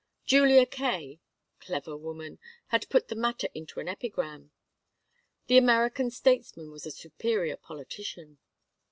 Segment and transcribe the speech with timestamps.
[0.25, 1.19] Julia Kaye
[1.59, 2.39] clever woman!
[2.69, 4.49] had put the matter into an epigram.
[5.45, 8.39] The American statesman was the superior politician.